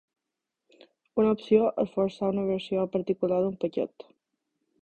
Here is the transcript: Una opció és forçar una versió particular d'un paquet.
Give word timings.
Una 1.23 1.33
opció 1.35 1.69
és 1.85 1.93
forçar 1.97 2.31
una 2.35 2.47
versió 2.49 2.89
particular 2.97 3.41
d'un 3.45 3.57
paquet. 3.67 4.11